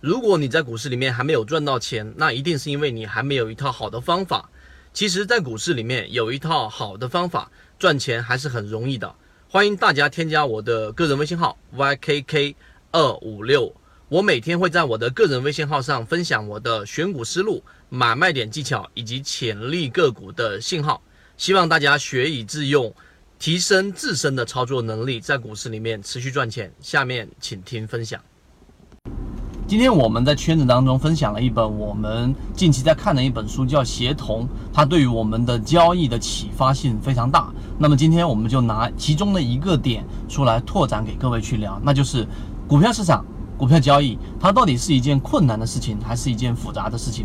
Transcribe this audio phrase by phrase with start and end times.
[0.00, 4.48] 如果你在股市里面还没有赚到钱，那一定是因为你还没有一套好的方法。
[4.94, 9.14] 其实，在股市里面有一套好的方法，赚钱还是很容易的。
[9.50, 12.54] 欢迎大家添加我的个人微信号 ykk
[12.92, 13.74] 二五六，
[14.08, 21.02] 我每天会在我的个人微信号上分享我的选股思路、买卖点技巧以及潜力个股的信号，
[21.36, 22.94] 希望大家学以致用，
[23.38, 26.72] 提升自身的操作能力，在股市里面持续赚钱。
[26.80, 28.18] 下面请听分享。
[29.70, 37.52] 今天我们在圈子当中分享了一本我们近期在看的一本书，叫《协同》，它对于我们的交易的启发性非常大。
[37.78, 42.26] 那么今天我们就拿其中的一个点出来拓展给各位去聊，那就是
[42.66, 43.24] 股票市场、
[43.56, 47.24] 股票交易，它到底是一件困难的事情，还是一件复杂的事情？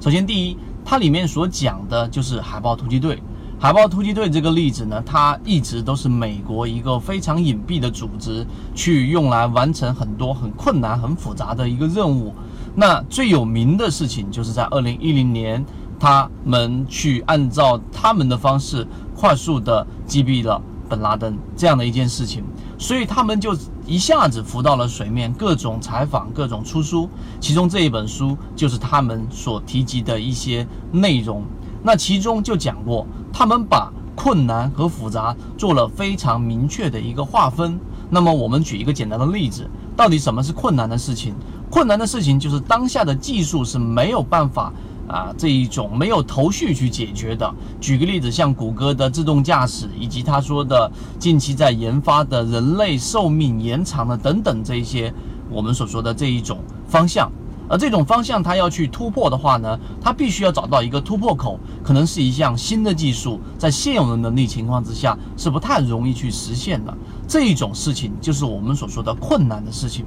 [0.00, 3.22] 首先，第一，它里面所讲的就是海豹突击队。
[3.64, 12.34] 海豹突击队这个例子呢，它一直都是美国一个非常隐蔽的组织，去用来完成很多很困难、很复杂的一个任务。
[12.74, 15.64] 那最有名的事情，就是在二零一零年，
[15.98, 22.44] 他们去按照他们的方式，快速的击毙了本拉登这样的一件事情。
[22.76, 27.08] 所以他们就一下子浮到了水面，各种采访、各种出书，
[27.40, 31.42] 其中这一本书就是他们所提及的一些内容。
[31.86, 37.78] 那其中就讲过，他们把困难和复杂做了非常明确的一个划分。
[38.08, 41.34] 那么我们举一个简单的例子，到底什么是困难的事情？
[41.70, 44.72] 困难的事情就是当下的技术是没有办法
[45.08, 47.52] 啊这一种没有头绪去解决的。
[47.80, 55.12] 举个例子，像谷歌的自动驾驶，以及他说的近期在研发的人类寿命延长的等等这些
[55.50, 57.30] 我们所说的这一种方向。
[57.68, 66.94] 而这种方向，它要去突破的话呢，它必须要找到一个突破口，可能是一项新的技术，在现有的能力情况之下是不太容易去实现的。
[67.26, 70.04] 这一种事情就是我们所说的困难的事情。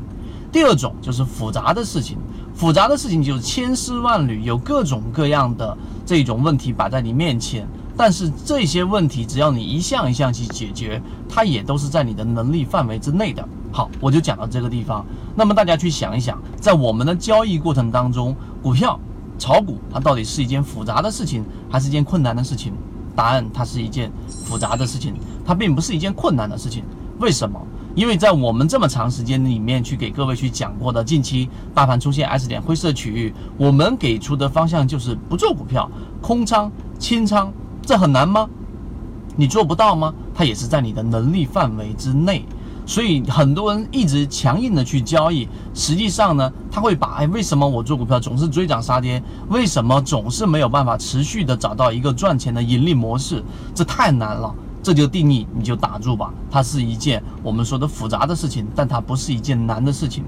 [0.51, 2.17] 第二种就是复杂的事情，
[2.53, 13.45] 复杂的事情就是千丝万缕，有各种各样的这种问题摆在你面前，但是这些问题只要你一项一项去解决，它也都是在你的能力范围之内的。
[13.77, 15.05] 好，我就讲到这个地方。
[15.35, 18.99] 那么大家去想一想，在我们的交易过程当中，股票
[19.37, 22.73] 炒股它到底是一件复杂的事情，还是一件困难的事情？
[23.15, 25.13] 答案，它是一件复杂的事情，
[25.45, 26.83] 它并不是一件困难的事情。
[27.19, 27.61] 为什么？
[27.93, 35.87] 因为在我们这么长时间里面去给各位去讲过的，近期大盘出现 S 点灰色区域，我们给出的方向就是不做股票，
[36.19, 38.49] 空仓、清仓，这很难吗？
[39.35, 40.11] 你做不到吗？
[40.33, 42.43] 它也是在你的能力范围之内。
[42.87, 49.21] 所以很多人一直强硬的去交易，实际上呢，他会把哎，为什么我做股票总是追涨杀跌？
[49.49, 53.43] 为什么总是没有办法持续的找到一个赚钱的盈利模式？
[53.75, 56.33] 这太难了，这就定义你就打住吧。
[56.49, 60.23] 它是一件我们说的复杂的事情，但它不是一件难的事情。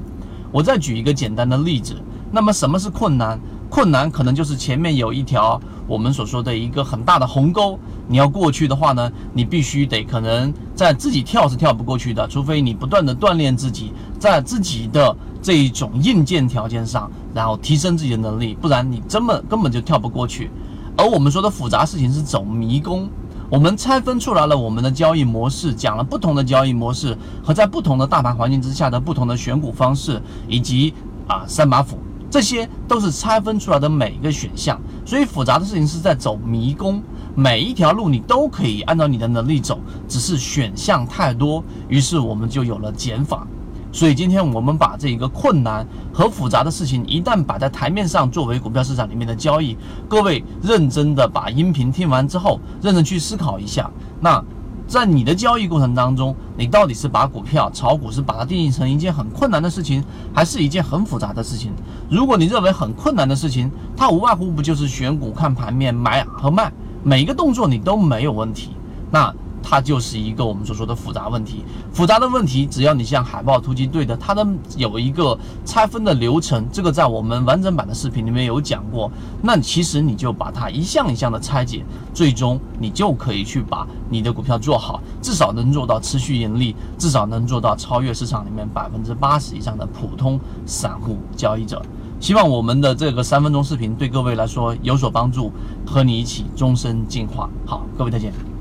[0.51, 1.95] 我再举一个简单的例子，
[2.29, 3.39] 那么什么是困难？
[3.69, 20.49] 困难可能就是前面有一条我们所说的一个很大的鸿沟，你要过去的话呢，你必须得可能在自己跳是跳不过去的，除非你不断的锻炼自己，在自己的这一种硬件条件上，然后提升自己的能力，不然你根本根本就跳不过去。
[20.97, 23.07] 而我们说的复杂事情是走迷宫，
[23.49, 30.93] 我们拆分出来了我们的交易模式，讲了不同的交易模式和在不同的大盘环境之下的不同的选股方式，以及
[31.27, 31.97] 啊三把斧。
[32.29, 37.01] 这些都是拆分出来的每一个选项，所以复杂的事情是在走迷宫，
[37.35, 43.47] 每一条路你都可以按照你的能力走，只是选项太多，于是我们就有了减法。
[43.91, 49.75] 所以今天我们把这一个困难和复杂的事情一旦摆在台面上，作为股票市场里面的交易，
[50.07, 53.89] 各位认真的把音频听完之后，认真去思考一下，
[54.21, 54.43] 那。
[54.89, 61.71] 在你的交易过程当中，你到底是把股票炒股是把它定义成一件很困难的事情，还是一件很复杂的事情？
[62.09, 66.71] 如果你认为很困难的事情，它无外乎不就是选股、看盘面、买和卖，
[67.03, 68.71] 每一个动作你都没有问题，
[69.11, 69.31] 那。
[69.61, 74.45] 它就是一个我们所说的复杂问题，复杂的问题，只要你像海豹突击队的，它的
[74.77, 79.11] 有一个拆分的流程，这个在我们完整版的视频里面有讲过。
[79.41, 91.81] 那其实你就把它一项一项的拆解，最终你就可以去把你的股票做好，至少能做到持续盈利，至少能做到超越市场里面百分之八十以上的普通散户交易者。
[92.19, 95.51] 希望我们的这个三分钟视频对各位来说有所帮助，
[95.85, 97.49] 和你一起终身进化。
[97.65, 98.58] 好，各位再见。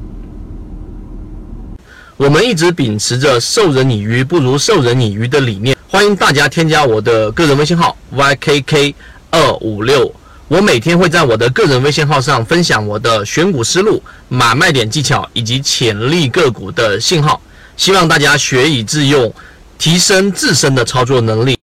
[2.19, 8.93] 我们一直秉持着授人以鱼不如授人以渔的理念，欢迎大家添加我的个人微信号 ykk
[9.31, 10.13] 二五六，
[10.49, 17.41] 我每天会在我的个人微信号上分享我的选股思路、买卖点技巧以及潜力个股的信号，
[17.77, 19.33] 希望大家学以致用，
[19.79, 21.57] 提升自身的操作能力。